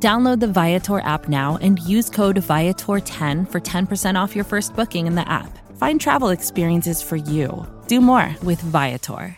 [0.00, 5.08] Download the Viator app now and use code Viator10 for 10% off your first booking
[5.08, 5.58] in the app.
[5.76, 7.66] Find travel experiences for you.
[7.88, 9.36] Do more with Viator.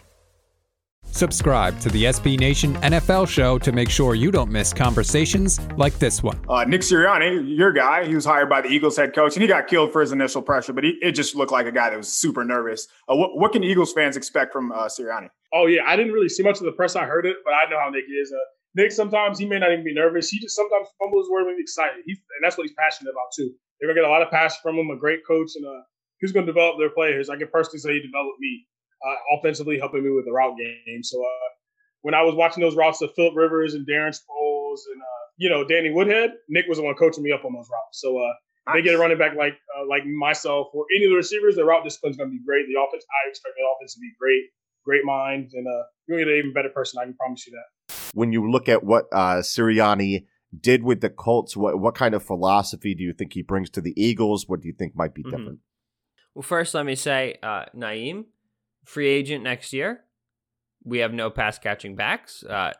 [1.13, 5.99] Subscribe to the SB Nation NFL show to make sure you don't miss conversations like
[5.99, 6.39] this one.
[6.49, 9.49] Uh, Nick Sirianni, your guy, he was hired by the Eagles head coach, and he
[9.49, 11.97] got killed for his initial pressure, but he, it just looked like a guy that
[11.97, 12.87] was super nervous.
[13.11, 15.31] Uh, what, what, can Eagles fans expect from uh, Sirianni?
[15.53, 15.83] Oh, yeah.
[15.85, 16.95] I didn't really see much of the press.
[16.95, 18.33] I heard it, but I know how Nick is.
[18.33, 18.39] Uh,
[18.75, 20.29] Nick, sometimes he may not even be nervous.
[20.29, 22.03] He just sometimes fumbles where he's excited.
[22.07, 23.51] He's, and that's what he's passionate about, too.
[23.79, 25.83] They're going to get a lot of passion from him, a great coach, and uh,
[26.21, 27.31] he's going to develop their players.
[27.31, 28.67] I can personally say he developed me
[29.05, 31.03] uh, offensively, helping me with the route game.
[31.03, 31.49] So, uh,
[32.03, 35.51] when I was watching those routes of Philip Rivers and Darren Sproles and uh, you
[35.51, 38.01] know Danny Woodhead, Nick was the one coaching me up on those routes.
[38.01, 38.33] So uh,
[38.67, 38.77] nice.
[38.77, 41.65] they get a running back like uh, like myself or any of the receivers, the
[41.65, 42.67] route discipline is going to be great.
[42.67, 44.45] The offense, I expect the offense to be great,
[44.85, 47.01] great mind, and uh, you're going to get an even better person.
[47.01, 47.69] I can promise you that.
[48.15, 50.27] When you look at what uh, Sirianni
[50.59, 53.81] did with the Colts, what what kind of philosophy do you think he brings to
[53.81, 54.49] the Eagles?
[54.49, 55.37] What do you think might be mm-hmm.
[55.37, 55.59] different?
[56.35, 58.27] Well, first, let me say, uh, Nyheim,
[58.85, 60.05] free agent next year
[60.85, 62.43] we have no pass catching backs.
[62.43, 62.73] Uh,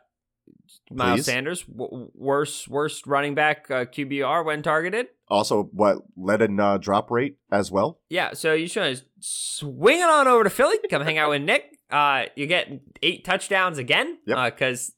[0.89, 1.25] Miles Please.
[1.25, 5.07] Sanders, w- worst worst running back uh, QBR when targeted.
[5.27, 7.99] Also, what led in uh, drop rate as well.
[8.09, 10.77] Yeah, so you should swing it on over to Philly.
[10.89, 11.77] Come hang out with Nick.
[11.89, 12.69] Uh, you get
[13.01, 14.17] eight touchdowns again.
[14.25, 14.91] Because uh,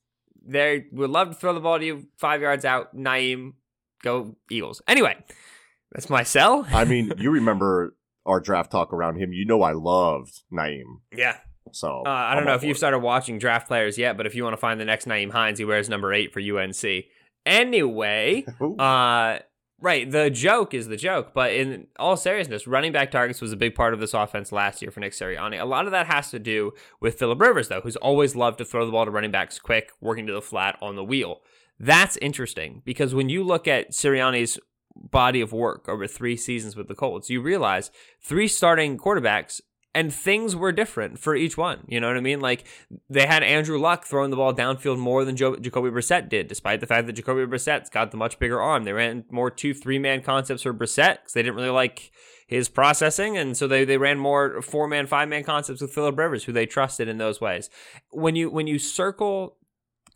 [0.46, 2.96] they would love to throw the ball to you five yards out.
[2.96, 3.54] Nyheim,
[4.02, 4.82] go Eagles.
[4.88, 5.16] Anyway,
[5.92, 6.68] that's my sell.
[6.72, 9.34] I mean, you remember our draft talk around him.
[9.34, 11.02] You know, I loved Nyheim.
[11.16, 11.38] Yeah,
[11.72, 14.44] so uh, I don't know if you've started watching draft players yet, but if you
[14.44, 17.06] want to find the next Nyheim Hines, he wears number eight for UNC.
[17.46, 18.46] Anyway,
[18.80, 19.40] uh,
[19.84, 23.58] right, the joke is the joke, but in all seriousness, running back targets was a
[23.58, 25.62] big part of this offense last year for Nick Sirianni.
[25.62, 26.72] A lot of that has to do
[27.02, 29.92] with Philip Rivers, though, who's always loved to throw the ball to running backs quick,
[30.00, 31.42] working to the flat on the wheel.
[31.78, 34.58] That's interesting because when you look at Sirianni's
[34.96, 37.92] body of work over three seasons with the Colts, you realize
[38.22, 39.60] three starting quarterbacks
[39.96, 41.86] and things were different for each one.
[41.88, 42.40] You know what I mean?
[42.40, 42.66] Like
[43.10, 46.80] they had Andrew Luck throwing the ball downfield more than jo- Jacoby Brissett did, despite
[46.80, 48.84] the fact that Jacoby Brissett's got the much bigger arm.
[48.84, 52.12] They ran more two three man concepts for Brissett because they didn't really like
[52.48, 56.18] his processing, and so they they ran more four man five man concepts with Philip
[56.18, 57.70] Rivers, who they trusted in those ways.
[58.12, 59.58] When you when you circle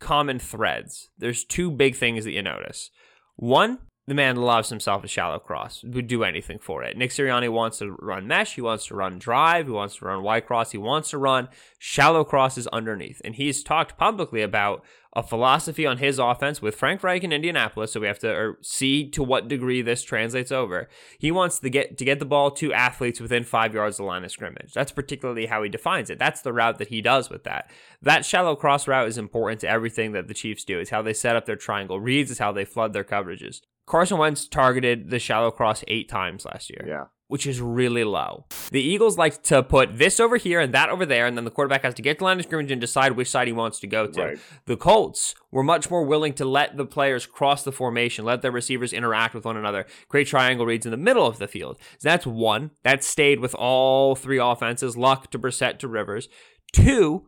[0.00, 2.90] common threads, there's two big things that you notice.
[3.36, 3.78] One,
[4.08, 6.96] the man loves himself a shallow cross, would do anything for it.
[6.96, 10.22] Nick Sirianni wants to run mesh, he wants to run drive, he wants to run
[10.22, 11.48] Y cross, he wants to run
[11.78, 13.20] shallow crosses underneath.
[13.22, 14.82] And he's talked publicly about
[15.12, 18.58] a philosophy on his offense with Frank Reich in Indianapolis, so we have to er,
[18.62, 20.88] see to what degree this translates over.
[21.18, 24.08] He wants to get to get the ball to athletes within five yards of the
[24.08, 24.72] line of scrimmage.
[24.72, 26.18] That's particularly how he defines it.
[26.18, 27.70] That's the route that he does with that.
[28.00, 30.78] That shallow cross route is important to everything that the Chiefs do.
[30.78, 33.60] It's how they set up their triangle reads, it's how they flood their coverages.
[33.88, 36.84] Carson Wentz targeted the shallow cross eight times last year.
[36.86, 37.04] Yeah.
[37.26, 38.46] Which is really low.
[38.70, 41.50] The Eagles like to put this over here and that over there, and then the
[41.50, 43.86] quarterback has to get to line of scrimmage and decide which side he wants to
[43.86, 44.24] go to.
[44.24, 44.38] Right.
[44.64, 48.50] The Colts were much more willing to let the players cross the formation, let their
[48.50, 51.76] receivers interact with one another, create triangle reads in the middle of the field.
[51.98, 52.70] So that's one.
[52.82, 56.30] That stayed with all three offenses, Luck to Brissett to Rivers.
[56.72, 57.26] Two,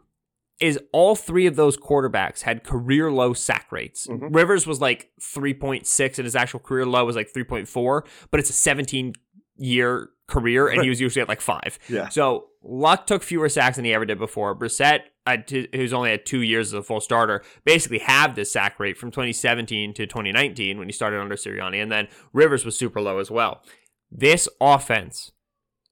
[0.61, 4.07] is all three of those quarterbacks had career low sack rates.
[4.07, 4.29] Mm-hmm.
[4.29, 8.55] Rivers was like 3.6 and his actual career low was like 3.4, but it's a
[8.55, 9.15] 17
[9.57, 11.79] year career and he was usually at like five.
[11.89, 12.09] Yeah.
[12.09, 14.55] So Luck took fewer sacks than he ever did before.
[14.55, 15.01] Brissett,
[15.73, 19.11] who's only had two years as a full starter, basically halved his sack rate from
[19.11, 21.83] 2017 to 2019 when he started under Sirianni.
[21.83, 23.63] And then Rivers was super low as well.
[24.11, 25.33] This offense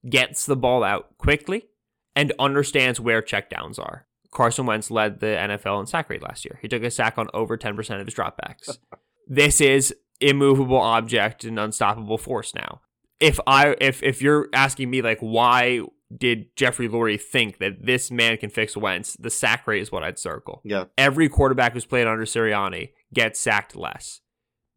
[0.07, 1.69] gets the ball out quickly
[2.15, 4.05] and understands where checkdowns are.
[4.31, 6.59] Carson Wentz led the NFL in sack rate last year.
[6.61, 8.77] He took a sack on over 10% of his dropbacks.
[9.27, 12.81] this is immovable object and unstoppable force now.
[13.19, 15.81] If I if if you're asking me like why
[16.15, 20.03] did Jeffrey Lurie think that this man can fix Wentz, the sack rate is what
[20.03, 20.61] I'd circle.
[20.63, 20.85] Yeah.
[20.97, 24.21] Every quarterback who's played under Sirianni gets sacked less.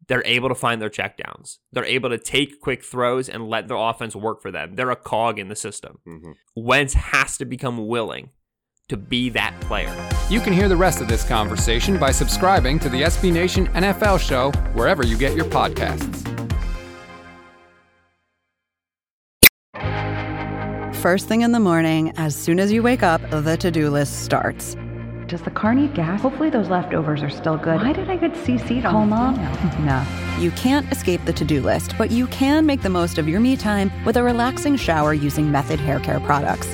[0.07, 1.59] They're able to find their checkdowns.
[1.71, 4.75] They're able to take quick throws and let their offense work for them.
[4.75, 5.99] They're a cog in the system.
[6.05, 6.31] Mm-hmm.
[6.57, 8.29] Wentz has to become willing
[8.89, 9.93] to be that player.
[10.29, 14.19] You can hear the rest of this conversation by subscribing to the SB Nation NFL
[14.19, 16.21] show wherever you get your podcasts.
[20.95, 24.23] First thing in the morning, as soon as you wake up, the to do list
[24.23, 24.77] starts.
[25.27, 26.21] Does the car need gas?
[26.21, 27.81] Hopefully those leftovers are still good.
[27.81, 29.35] Why did I get CC'd Call on mom?
[29.85, 30.05] no.
[30.39, 33.39] You can't escape the to do list, but you can make the most of your
[33.39, 36.73] me time with a relaxing shower using Method Hair Care products.